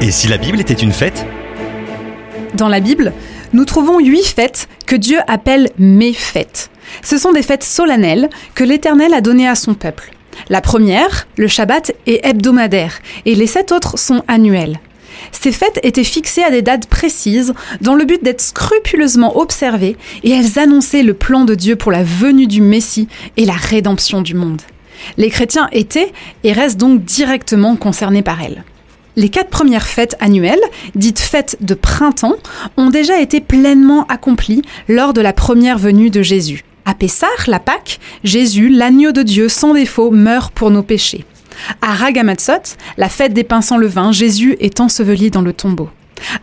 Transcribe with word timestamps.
Et 0.00 0.12
si 0.12 0.28
la 0.28 0.36
Bible 0.36 0.60
était 0.60 0.74
une 0.74 0.92
fête 0.92 1.26
Dans 2.54 2.68
la 2.68 2.78
Bible, 2.78 3.12
nous 3.52 3.64
trouvons 3.64 3.98
huit 3.98 4.26
fêtes 4.26 4.68
que 4.86 4.94
Dieu 4.94 5.18
appelle 5.26 5.70
mes 5.76 6.12
fêtes. 6.12 6.70
Ce 7.02 7.18
sont 7.18 7.32
des 7.32 7.42
fêtes 7.42 7.64
solennelles 7.64 8.30
que 8.54 8.62
l'Éternel 8.62 9.12
a 9.12 9.20
données 9.20 9.48
à 9.48 9.56
son 9.56 9.74
peuple. 9.74 10.12
La 10.50 10.60
première, 10.60 11.26
le 11.36 11.48
Shabbat, 11.48 11.92
est 12.06 12.24
hebdomadaire 12.24 13.00
et 13.26 13.34
les 13.34 13.48
sept 13.48 13.72
autres 13.72 13.98
sont 13.98 14.22
annuelles. 14.28 14.78
Ces 15.32 15.50
fêtes 15.50 15.80
étaient 15.82 16.04
fixées 16.04 16.44
à 16.44 16.52
des 16.52 16.62
dates 16.62 16.86
précises 16.86 17.52
dans 17.80 17.96
le 17.96 18.04
but 18.04 18.22
d'être 18.22 18.40
scrupuleusement 18.40 19.36
observées 19.36 19.96
et 20.22 20.30
elles 20.30 20.60
annonçaient 20.60 21.02
le 21.02 21.14
plan 21.14 21.44
de 21.44 21.56
Dieu 21.56 21.74
pour 21.74 21.90
la 21.90 22.04
venue 22.04 22.46
du 22.46 22.62
Messie 22.62 23.08
et 23.36 23.44
la 23.44 23.54
rédemption 23.54 24.22
du 24.22 24.34
monde. 24.34 24.62
Les 25.16 25.28
chrétiens 25.28 25.68
étaient 25.72 26.12
et 26.44 26.52
restent 26.52 26.78
donc 26.78 27.04
directement 27.04 27.74
concernés 27.74 28.22
par 28.22 28.40
elles. 28.40 28.62
Les 29.18 29.30
quatre 29.30 29.50
premières 29.50 29.88
fêtes 29.88 30.14
annuelles, 30.20 30.60
dites 30.94 31.18
fêtes 31.18 31.56
de 31.60 31.74
printemps, 31.74 32.36
ont 32.76 32.88
déjà 32.88 33.20
été 33.20 33.40
pleinement 33.40 34.06
accomplies 34.06 34.62
lors 34.86 35.12
de 35.12 35.20
la 35.20 35.32
première 35.32 35.76
venue 35.76 36.08
de 36.08 36.22
Jésus. 36.22 36.62
À 36.84 36.94
Pessah, 36.94 37.26
la 37.48 37.58
Pâque, 37.58 37.98
Jésus, 38.22 38.68
l'agneau 38.68 39.10
de 39.10 39.24
Dieu 39.24 39.48
sans 39.48 39.74
défaut, 39.74 40.12
meurt 40.12 40.52
pour 40.52 40.70
nos 40.70 40.84
péchés. 40.84 41.24
À 41.82 41.94
Ragamatzot, 41.94 42.76
la 42.96 43.08
fête 43.08 43.34
des 43.34 43.42
pains 43.42 43.60
sans 43.60 43.76
levain, 43.76 44.12
Jésus 44.12 44.56
est 44.60 44.78
enseveli 44.78 45.32
dans 45.32 45.42
le 45.42 45.52
tombeau. 45.52 45.90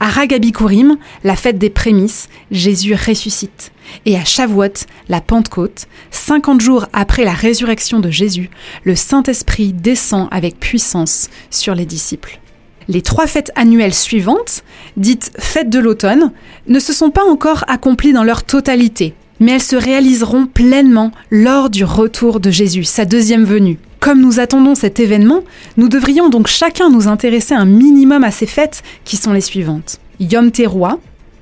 À 0.01 0.09
Ragabikurim, 0.09 0.97
la 1.23 1.37
fête 1.37 1.57
des 1.57 1.69
prémices, 1.69 2.27
Jésus 2.51 2.93
ressuscite. 2.93 3.71
Et 4.05 4.17
à 4.17 4.25
Shavuot, 4.25 4.85
la 5.07 5.21
Pentecôte, 5.21 5.87
50 6.11 6.59
jours 6.59 6.87
après 6.91 7.23
la 7.23 7.33
résurrection 7.33 8.01
de 8.01 8.11
Jésus, 8.11 8.49
le 8.83 8.97
Saint-Esprit 8.97 9.71
descend 9.71 10.27
avec 10.29 10.59
puissance 10.59 11.29
sur 11.49 11.73
les 11.73 11.85
disciples. 11.85 12.41
Les 12.87 13.01
trois 13.01 13.27
fêtes 13.27 13.51
annuelles 13.55 13.93
suivantes, 13.93 14.63
dites 14.95 15.31
fêtes 15.39 15.69
de 15.69 15.79
l'automne, 15.79 16.31
ne 16.67 16.79
se 16.79 16.93
sont 16.93 17.09
pas 17.09 17.25
encore 17.25 17.63
accomplies 17.67 18.13
dans 18.13 18.23
leur 18.23 18.43
totalité, 18.43 19.13
mais 19.39 19.53
elles 19.53 19.61
se 19.61 19.75
réaliseront 19.75 20.45
pleinement 20.45 21.11
lors 21.31 21.69
du 21.69 21.83
retour 21.83 22.39
de 22.39 22.51
Jésus, 22.51 22.83
sa 22.83 23.05
deuxième 23.05 23.43
venue. 23.43 23.79
Comme 23.99 24.21
nous 24.21 24.39
attendons 24.39 24.75
cet 24.75 24.99
événement, 24.99 25.41
nous 25.77 25.89
devrions 25.89 26.29
donc 26.29 26.47
chacun 26.47 26.89
nous 26.91 27.07
intéresser 27.07 27.55
un 27.55 27.65
minimum 27.65 28.23
à 28.23 28.29
ces 28.29 28.45
fêtes 28.45 28.83
qui 29.03 29.17
sont 29.17 29.33
les 29.33 29.41
suivantes. 29.41 29.99
Yom 30.19 30.51
Teruah, 30.51 30.99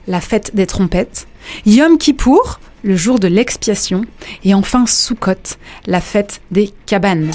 la 0.08 0.22
fête 0.22 0.56
des 0.56 0.66
trompettes, 0.66 1.28
Yom 1.66 1.98
Kippour, 1.98 2.62
le 2.84 2.96
jour 2.96 3.20
de 3.20 3.28
l'expiation, 3.28 4.04
et 4.46 4.54
enfin 4.54 4.86
Sukkot, 4.86 5.58
la 5.88 6.00
fête 6.00 6.42
des 6.52 6.72
cabanes. 6.86 7.32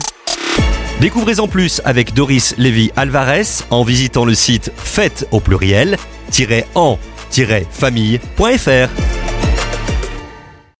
Découvrez 1.00 1.38
en 1.38 1.46
plus 1.46 1.80
avec 1.84 2.12
Doris 2.12 2.56
Lévy 2.58 2.90
Alvarez 2.96 3.62
en 3.70 3.84
visitant 3.84 4.24
le 4.24 4.34
site 4.34 4.72
fête 4.76 5.28
au 5.30 5.38
pluriel 5.38 5.96
en-famille.fr. 6.74 8.18